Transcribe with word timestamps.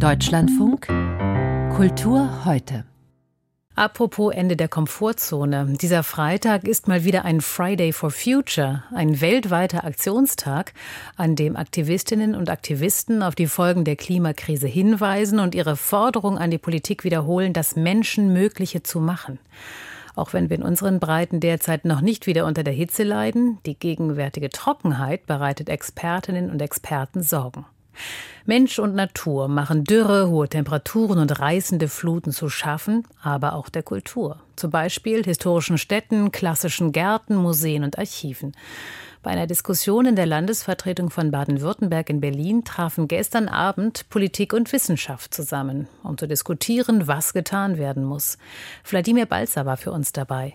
Deutschlandfunk 0.00 0.86
Kultur 1.74 2.44
heute. 2.44 2.84
Apropos 3.74 4.32
Ende 4.32 4.54
der 4.54 4.68
Komfortzone. 4.68 5.74
Dieser 5.80 6.04
Freitag 6.04 6.68
ist 6.68 6.86
mal 6.86 7.02
wieder 7.02 7.24
ein 7.24 7.40
Friday 7.40 7.92
for 7.92 8.12
Future, 8.12 8.84
ein 8.94 9.20
weltweiter 9.20 9.82
Aktionstag, 9.82 10.72
an 11.16 11.34
dem 11.34 11.56
Aktivistinnen 11.56 12.36
und 12.36 12.48
Aktivisten 12.48 13.24
auf 13.24 13.34
die 13.34 13.48
Folgen 13.48 13.84
der 13.84 13.96
Klimakrise 13.96 14.68
hinweisen 14.68 15.40
und 15.40 15.56
ihre 15.56 15.74
Forderung 15.74 16.38
an 16.38 16.52
die 16.52 16.58
Politik 16.58 17.02
wiederholen, 17.02 17.52
das 17.52 17.74
Menschenmögliche 17.74 18.84
zu 18.84 19.00
machen. 19.00 19.40
Auch 20.14 20.32
wenn 20.32 20.48
wir 20.48 20.58
in 20.58 20.62
unseren 20.62 21.00
Breiten 21.00 21.40
derzeit 21.40 21.84
noch 21.84 22.02
nicht 22.02 22.28
wieder 22.28 22.46
unter 22.46 22.62
der 22.62 22.74
Hitze 22.74 23.02
leiden, 23.02 23.58
die 23.66 23.76
gegenwärtige 23.76 24.50
Trockenheit 24.50 25.26
bereitet 25.26 25.68
Expertinnen 25.68 26.50
und 26.50 26.62
Experten 26.62 27.24
Sorgen. 27.24 27.66
Mensch 28.46 28.78
und 28.78 28.94
Natur 28.94 29.48
machen 29.48 29.84
Dürre, 29.84 30.28
hohe 30.28 30.48
Temperaturen 30.48 31.18
und 31.18 31.38
reißende 31.38 31.88
Fluten 31.88 32.32
zu 32.32 32.48
schaffen, 32.48 33.06
aber 33.22 33.54
auch 33.54 33.68
der 33.68 33.82
Kultur. 33.82 34.40
Zum 34.56 34.70
Beispiel 34.70 35.22
historischen 35.22 35.76
Städten, 35.76 36.32
klassischen 36.32 36.92
Gärten, 36.92 37.36
Museen 37.36 37.84
und 37.84 37.98
Archiven. 37.98 38.52
Bei 39.22 39.32
einer 39.32 39.46
Diskussion 39.46 40.06
in 40.06 40.16
der 40.16 40.26
Landesvertretung 40.26 41.10
von 41.10 41.30
Baden-Württemberg 41.30 42.08
in 42.08 42.20
Berlin 42.20 42.64
trafen 42.64 43.08
gestern 43.08 43.48
Abend 43.48 44.08
Politik 44.08 44.52
und 44.52 44.72
Wissenschaft 44.72 45.34
zusammen, 45.34 45.88
um 46.02 46.16
zu 46.16 46.26
diskutieren, 46.26 47.06
was 47.06 47.34
getan 47.34 47.78
werden 47.78 48.04
muss. 48.04 48.38
Wladimir 48.84 49.26
Balzer 49.26 49.66
war 49.66 49.76
für 49.76 49.92
uns 49.92 50.12
dabei. 50.12 50.54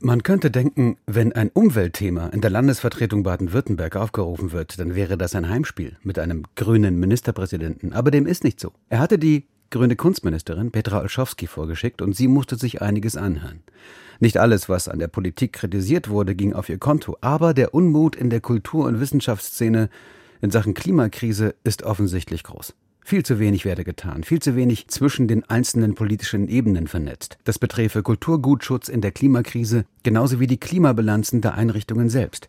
Man 0.00 0.22
könnte 0.22 0.50
denken, 0.50 0.98
wenn 1.06 1.32
ein 1.32 1.48
Umweltthema 1.48 2.26
in 2.26 2.42
der 2.42 2.50
Landesvertretung 2.50 3.22
Baden-Württemberg 3.22 3.96
aufgerufen 3.96 4.52
wird, 4.52 4.78
dann 4.78 4.94
wäre 4.94 5.16
das 5.16 5.34
ein 5.34 5.48
Heimspiel 5.48 5.96
mit 6.02 6.18
einem 6.18 6.44
grünen 6.54 7.00
Ministerpräsidenten. 7.00 7.94
Aber 7.94 8.10
dem 8.10 8.26
ist 8.26 8.44
nicht 8.44 8.60
so. 8.60 8.72
Er 8.90 8.98
hatte 8.98 9.18
die 9.18 9.46
grüne 9.70 9.96
Kunstministerin 9.96 10.70
Petra 10.70 11.00
Olschowski 11.00 11.46
vorgeschickt 11.46 12.02
und 12.02 12.14
sie 12.14 12.28
musste 12.28 12.56
sich 12.56 12.82
einiges 12.82 13.16
anhören. 13.16 13.62
Nicht 14.20 14.36
alles, 14.36 14.68
was 14.68 14.88
an 14.88 14.98
der 14.98 15.08
Politik 15.08 15.54
kritisiert 15.54 16.10
wurde, 16.10 16.34
ging 16.34 16.52
auf 16.52 16.68
ihr 16.68 16.78
Konto, 16.78 17.16
aber 17.22 17.54
der 17.54 17.72
Unmut 17.72 18.16
in 18.16 18.28
der 18.28 18.40
Kultur- 18.40 18.84
und 18.84 19.00
Wissenschaftsszene 19.00 19.88
in 20.42 20.50
Sachen 20.50 20.74
Klimakrise 20.74 21.54
ist 21.64 21.84
offensichtlich 21.84 22.44
groß. 22.44 22.74
Viel 23.08 23.24
zu 23.24 23.38
wenig 23.38 23.64
werde 23.64 23.84
getan, 23.84 24.24
viel 24.24 24.42
zu 24.42 24.56
wenig 24.56 24.88
zwischen 24.88 25.28
den 25.28 25.44
einzelnen 25.44 25.94
politischen 25.94 26.48
Ebenen 26.48 26.88
vernetzt. 26.88 27.38
Das 27.44 27.56
beträfe 27.56 28.02
Kulturgutschutz 28.02 28.88
in 28.88 29.00
der 29.00 29.12
Klimakrise 29.12 29.84
genauso 30.02 30.40
wie 30.40 30.48
die 30.48 30.58
Klimabilanzen 30.58 31.40
der 31.40 31.54
Einrichtungen 31.54 32.10
selbst. 32.10 32.48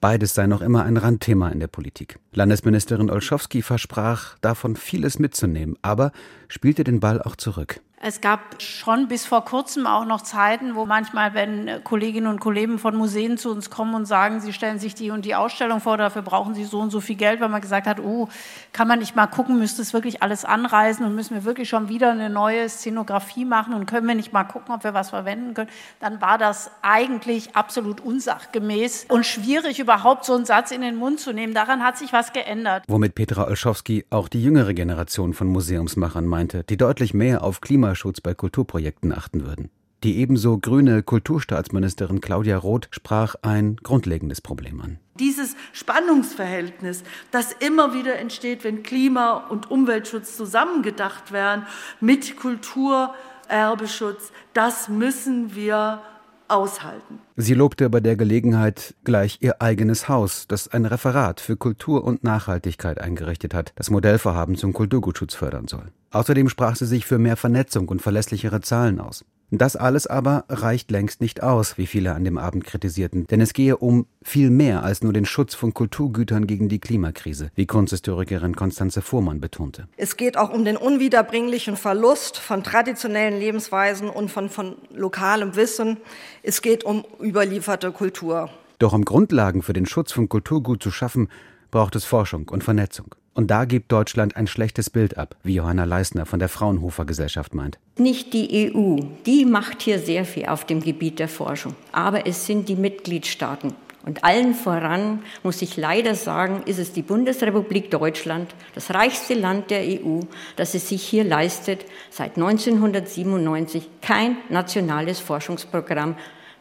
Beides 0.00 0.34
sei 0.34 0.46
noch 0.46 0.60
immer 0.60 0.84
ein 0.84 0.96
Randthema 0.96 1.48
in 1.48 1.58
der 1.58 1.66
Politik. 1.66 2.20
Landesministerin 2.32 3.10
Olschowski 3.10 3.62
versprach, 3.62 4.38
davon 4.40 4.76
vieles 4.76 5.18
mitzunehmen, 5.18 5.76
aber 5.82 6.12
spielte 6.46 6.84
den 6.84 7.00
Ball 7.00 7.20
auch 7.20 7.34
zurück. 7.34 7.80
Es 8.00 8.20
gab 8.20 8.62
schon 8.62 9.08
bis 9.08 9.26
vor 9.26 9.44
kurzem 9.44 9.88
auch 9.88 10.04
noch 10.04 10.20
Zeiten, 10.20 10.76
wo 10.76 10.86
manchmal, 10.86 11.34
wenn 11.34 11.82
Kolleginnen 11.82 12.28
und 12.28 12.38
Kollegen 12.38 12.78
von 12.78 12.94
Museen 12.94 13.38
zu 13.38 13.50
uns 13.50 13.70
kommen 13.70 13.94
und 13.94 14.06
sagen, 14.06 14.40
sie 14.40 14.52
stellen 14.52 14.78
sich 14.78 14.94
die 14.94 15.10
und 15.10 15.24
die 15.24 15.34
Ausstellung 15.34 15.80
vor, 15.80 15.96
dafür 15.96 16.22
brauchen 16.22 16.54
sie 16.54 16.62
so 16.62 16.78
und 16.78 16.90
so 16.90 17.00
viel 17.00 17.16
Geld, 17.16 17.40
weil 17.40 17.48
man 17.48 17.60
gesagt 17.60 17.88
hat, 17.88 17.98
oh, 17.98 18.28
kann 18.72 18.86
man 18.86 19.00
nicht 19.00 19.16
mal 19.16 19.26
gucken, 19.26 19.58
müsste 19.58 19.82
es 19.82 19.92
wirklich 19.92 20.22
alles 20.22 20.44
anreisen 20.44 21.04
und 21.04 21.16
müssen 21.16 21.34
wir 21.34 21.42
wirklich 21.42 21.68
schon 21.68 21.88
wieder 21.88 22.12
eine 22.12 22.30
neue 22.30 22.68
Szenografie 22.68 23.44
machen 23.44 23.74
und 23.74 23.86
können 23.86 24.06
wir 24.06 24.14
nicht 24.14 24.32
mal 24.32 24.44
gucken, 24.44 24.72
ob 24.72 24.84
wir 24.84 24.94
was 24.94 25.10
verwenden 25.10 25.54
können, 25.54 25.70
dann 25.98 26.20
war 26.20 26.38
das 26.38 26.70
eigentlich 26.82 27.56
absolut 27.56 28.00
unsachgemäß 28.00 29.06
und 29.08 29.26
schwierig, 29.26 29.80
überhaupt 29.88 30.24
so 30.24 30.34
einen 30.34 30.44
Satz 30.44 30.70
in 30.70 30.82
den 30.82 30.96
Mund 30.96 31.18
zu 31.18 31.32
nehmen. 31.32 31.54
Daran 31.54 31.82
hat 31.82 31.98
sich 31.98 32.12
was 32.12 32.32
geändert. 32.32 32.84
Womit 32.86 33.14
Petra 33.14 33.46
Olschowski 33.46 34.04
auch 34.10 34.28
die 34.28 34.42
jüngere 34.42 34.74
Generation 34.74 35.32
von 35.32 35.48
Museumsmachern 35.48 36.26
meinte, 36.26 36.62
die 36.64 36.76
deutlich 36.76 37.14
mehr 37.14 37.42
auf 37.42 37.60
Klima 37.60 37.88
Klimaschutz 37.88 38.20
bei 38.20 38.34
Kulturprojekten 38.34 39.12
achten 39.12 39.46
würden. 39.46 39.70
Die 40.04 40.18
ebenso 40.18 40.58
grüne 40.58 41.02
Kulturstaatsministerin 41.02 42.20
Claudia 42.20 42.58
Roth 42.58 42.88
sprach 42.90 43.34
ein 43.42 43.76
grundlegendes 43.76 44.40
Problem 44.40 44.80
an. 44.80 44.98
Dieses 45.18 45.56
Spannungsverhältnis, 45.72 47.02
das 47.30 47.52
immer 47.52 47.94
wieder 47.94 48.16
entsteht, 48.16 48.62
wenn 48.62 48.82
Klima- 48.82 49.48
und 49.48 49.70
Umweltschutz 49.70 50.36
zusammengedacht 50.36 51.32
werden 51.32 51.66
mit 52.00 52.36
Kulturerbeschutz, 52.36 54.32
das 54.52 54.88
müssen 54.88 55.54
wir 55.54 56.02
aushalten. 56.48 57.20
Sie 57.36 57.54
lobte 57.54 57.90
bei 57.90 58.00
der 58.00 58.16
Gelegenheit 58.16 58.94
gleich 59.04 59.38
ihr 59.40 59.60
eigenes 59.62 60.08
Haus, 60.08 60.46
das 60.48 60.68
ein 60.68 60.84
Referat 60.84 61.40
für 61.40 61.56
Kultur 61.56 62.04
und 62.04 62.24
Nachhaltigkeit 62.24 63.00
eingerichtet 63.00 63.54
hat, 63.54 63.72
das 63.76 63.90
Modellvorhaben 63.90 64.56
zum 64.56 64.72
Kulturgutschutz 64.72 65.34
fördern 65.34 65.68
soll. 65.68 65.92
Außerdem 66.10 66.48
sprach 66.48 66.76
sie 66.76 66.86
sich 66.86 67.06
für 67.06 67.18
mehr 67.18 67.36
Vernetzung 67.36 67.88
und 67.88 68.02
verlässlichere 68.02 68.60
Zahlen 68.60 69.00
aus. 69.00 69.24
Das 69.50 69.76
alles 69.76 70.06
aber 70.06 70.44
reicht 70.50 70.90
längst 70.90 71.22
nicht 71.22 71.42
aus, 71.42 71.78
wie 71.78 71.86
viele 71.86 72.14
an 72.14 72.22
dem 72.22 72.36
Abend 72.36 72.64
kritisierten, 72.64 73.26
denn 73.28 73.40
es 73.40 73.54
gehe 73.54 73.78
um 73.78 74.06
viel 74.22 74.50
mehr 74.50 74.82
als 74.82 75.02
nur 75.02 75.14
den 75.14 75.24
Schutz 75.24 75.54
von 75.54 75.72
Kulturgütern 75.72 76.46
gegen 76.46 76.68
die 76.68 76.80
Klimakrise, 76.80 77.50
wie 77.54 77.64
Kunsthistorikerin 77.64 78.54
Konstanze 78.56 79.00
Fuhrmann 79.00 79.40
betonte. 79.40 79.88
Es 79.96 80.18
geht 80.18 80.36
auch 80.36 80.52
um 80.52 80.66
den 80.66 80.76
unwiederbringlichen 80.76 81.78
Verlust 81.78 82.36
von 82.36 82.62
traditionellen 82.62 83.40
Lebensweisen 83.40 84.10
und 84.10 84.30
von, 84.30 84.50
von 84.50 84.76
lokalem 84.94 85.56
Wissen. 85.56 85.96
Es 86.42 86.60
geht 86.60 86.84
um 86.84 87.06
überlieferte 87.22 87.90
Kultur. 87.90 88.50
Doch 88.78 88.92
um 88.92 89.06
Grundlagen 89.06 89.62
für 89.62 89.72
den 89.72 89.86
Schutz 89.86 90.12
von 90.12 90.28
Kulturgut 90.28 90.82
zu 90.82 90.90
schaffen, 90.90 91.28
braucht 91.70 91.96
es 91.96 92.04
Forschung 92.04 92.50
und 92.50 92.64
Vernetzung. 92.64 93.14
Und 93.38 93.52
da 93.52 93.66
gibt 93.66 93.92
Deutschland 93.92 94.34
ein 94.34 94.48
schlechtes 94.48 94.90
Bild 94.90 95.16
ab, 95.16 95.36
wie 95.44 95.54
Johanna 95.54 95.84
Leisner 95.84 96.26
von 96.26 96.40
der 96.40 96.48
Fraunhofer 96.48 97.04
Gesellschaft 97.04 97.54
meint. 97.54 97.78
Nicht 97.96 98.34
die 98.34 98.74
EU, 98.74 98.96
die 99.26 99.44
macht 99.44 99.80
hier 99.80 100.00
sehr 100.00 100.24
viel 100.24 100.46
auf 100.46 100.64
dem 100.64 100.80
Gebiet 100.80 101.20
der 101.20 101.28
Forschung, 101.28 101.76
aber 101.92 102.26
es 102.26 102.46
sind 102.46 102.68
die 102.68 102.74
Mitgliedstaaten. 102.74 103.74
Und 104.04 104.24
allen 104.24 104.54
voran, 104.54 105.22
muss 105.44 105.62
ich 105.62 105.76
leider 105.76 106.16
sagen, 106.16 106.64
ist 106.66 106.80
es 106.80 106.92
die 106.92 107.02
Bundesrepublik 107.02 107.92
Deutschland, 107.92 108.52
das 108.74 108.92
reichste 108.92 109.34
Land 109.34 109.70
der 109.70 109.82
EU, 109.82 110.18
das 110.56 110.74
es 110.74 110.88
sich 110.88 111.04
hier 111.04 111.22
leistet, 111.22 111.84
seit 112.10 112.38
1997 112.38 113.88
kein 114.02 114.36
nationales 114.48 115.20
Forschungsprogramm 115.20 116.16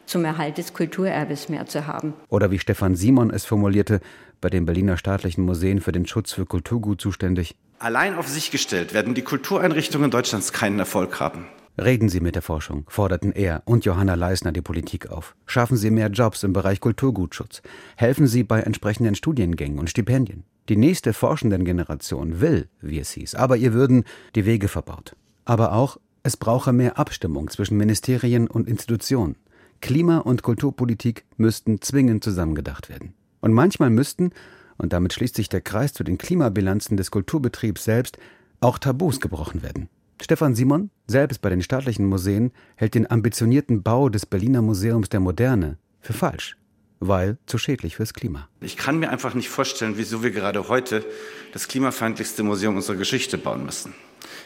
zum 0.08 0.26
Erhalt 0.26 0.58
des 0.58 0.74
Kulturerbes 0.74 1.50
mehr 1.50 1.66
zu 1.68 1.86
haben. 1.86 2.14
Oder 2.30 2.50
wie 2.50 2.60
Stefan 2.60 2.96
Simon 2.96 3.30
es 3.30 3.46
formulierte, 3.46 4.00
bei 4.42 4.50
den 4.50 4.66
Berliner 4.66 4.98
staatlichen 4.98 5.44
Museen 5.44 5.82
für 5.82 5.92
den 5.92 6.06
Schutz 6.06 6.32
für 6.34 6.46
Kulturgut 6.46 7.02
zuständig. 7.02 7.56
Allein 7.80 8.16
auf 8.16 8.28
sich 8.28 8.50
gestellt 8.52 8.94
werden 8.94 9.14
die 9.14 9.22
Kultureinrichtungen 9.22 10.10
Deutschlands 10.10 10.54
keinen 10.54 10.80
Erfolg 10.80 11.20
haben. 11.20 11.46
Reden 11.80 12.10
Sie 12.10 12.22
mit 12.22 12.34
der 12.34 12.42
Forschung, 12.42 12.86
forderten 12.88 13.32
er 13.32 13.62
und 13.66 13.86
Johanna 13.86 14.16
Leisner 14.16 14.52
die 14.52 14.64
Politik 14.64 15.12
auf. 15.12 15.36
Schaffen 15.46 15.78
Sie 15.78 15.92
mehr 15.92 16.08
Jobs 16.08 16.42
im 16.42 16.52
Bereich 16.52 16.80
Kulturgutschutz. 16.80 17.62
Helfen 17.96 18.26
Sie 18.26 18.44
bei 18.44 18.62
entsprechenden 18.62 19.14
Studiengängen 19.14 19.78
und 19.78 19.88
Stipendien. 19.88 20.44
Die 20.70 20.76
nächste 20.76 21.14
forschenden 21.14 21.66
Generation 21.66 22.42
will, 22.42 22.68
wie 22.82 23.00
es 23.00 23.12
hieß, 23.12 23.36
aber 23.36 23.58
ihr 23.58 23.74
würden 23.74 24.06
die 24.34 24.48
Wege 24.48 24.70
verbaut. 24.70 25.16
Aber 25.46 25.72
auch, 25.74 25.98
es 26.24 26.36
brauche 26.36 26.74
mehr 26.74 26.98
Abstimmung 26.98 27.50
zwischen 27.50 27.78
Ministerien 27.78 28.48
und 28.48 28.68
Institutionen. 28.68 29.36
Klima- 29.82 30.20
und 30.20 30.44
Kulturpolitik 30.44 31.26
müssten 31.38 31.82
zwingend 31.82 32.24
zusammengedacht 32.24 32.90
werden. 32.90 33.14
Und 33.42 33.54
manchmal 33.54 33.90
müssten, 33.90 34.32
und 34.78 34.94
damit 34.94 35.14
schließt 35.14 35.36
sich 35.36 35.50
der 35.50 35.62
Kreis 35.62 35.94
zu 35.94 36.04
den 36.04 36.18
Klimabilanzen 36.18 36.98
des 36.98 37.12
Kulturbetriebs 37.12 37.84
selbst, 37.84 38.18
auch 38.60 38.78
Tabus 38.78 39.20
gebrochen 39.20 39.62
werden. 39.62 39.90
Stefan 40.22 40.56
Simon, 40.56 40.90
selbst 41.08 41.42
bei 41.42 41.50
den 41.50 41.62
staatlichen 41.62 42.06
Museen, 42.06 42.52
hält 42.76 42.96
den 42.96 43.10
ambitionierten 43.10 43.84
Bau 43.84 44.10
des 44.10 44.26
Berliner 44.26 44.62
Museums 44.62 45.10
der 45.10 45.20
Moderne 45.20 45.78
für 46.00 46.14
falsch, 46.14 46.58
weil 47.00 47.38
zu 47.46 47.58
schädlich 47.58 47.98
fürs 47.98 48.14
Klima. 48.14 48.48
Ich 48.62 48.78
kann 48.78 49.00
mir 49.00 49.10
einfach 49.10 49.34
nicht 49.34 49.50
vorstellen, 49.50 49.94
wieso 49.98 50.24
wir 50.24 50.32
gerade 50.32 50.68
heute 50.68 51.06
das 51.54 51.68
klimafeindlichste 51.68 52.44
Museum 52.44 52.76
unserer 52.76 52.96
Geschichte 52.96 53.38
bauen 53.38 53.66
müssen. 53.66 53.94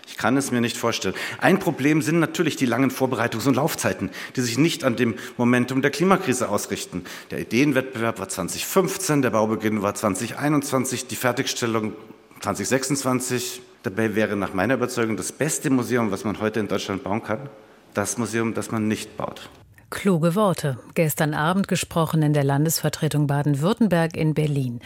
Ich 0.07 0.17
kann 0.17 0.35
es 0.37 0.51
mir 0.51 0.61
nicht 0.61 0.77
vorstellen. 0.77 1.15
Ein 1.39 1.59
Problem 1.59 2.01
sind 2.01 2.19
natürlich 2.19 2.55
die 2.55 2.65
langen 2.65 2.91
Vorbereitungs- 2.91 3.47
und 3.47 3.55
Laufzeiten, 3.55 4.09
die 4.35 4.41
sich 4.41 4.57
nicht 4.57 4.83
an 4.83 4.95
dem 4.95 5.15
Momentum 5.37 5.81
der 5.81 5.91
Klimakrise 5.91 6.49
ausrichten. 6.49 7.03
Der 7.29 7.39
Ideenwettbewerb 7.39 8.19
war 8.19 8.27
2015, 8.27 9.21
der 9.21 9.29
Baubeginn 9.29 9.81
war 9.81 9.95
2021, 9.95 11.07
die 11.07 11.15
Fertigstellung 11.15 11.93
2026. 12.41 13.61
Dabei 13.83 14.15
wäre 14.15 14.35
nach 14.35 14.53
meiner 14.53 14.75
Überzeugung 14.75 15.17
das 15.17 15.31
beste 15.31 15.69
Museum, 15.69 16.11
was 16.11 16.23
man 16.23 16.39
heute 16.39 16.59
in 16.59 16.67
Deutschland 16.67 17.03
bauen 17.03 17.23
kann, 17.23 17.49
das 17.93 18.17
Museum, 18.17 18.53
das 18.53 18.71
man 18.71 18.87
nicht 18.87 19.17
baut. 19.17 19.49
Kluge 19.91 20.35
Worte. 20.35 20.79
Gestern 20.95 21.33
Abend 21.33 21.67
gesprochen 21.67 22.23
in 22.23 22.33
der 22.33 22.45
Landesvertretung 22.45 23.27
Baden-Württemberg 23.27 24.15
in 24.15 24.33
Berlin. 24.33 24.79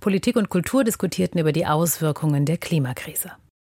Politik 0.00 0.36
und 0.36 0.48
Kultur 0.48 0.84
diskutierten 0.84 1.40
über 1.40 1.52
die 1.52 1.66
Auswirkungen 1.66 2.46
der 2.46 2.56
Klimakrise. 2.56 3.32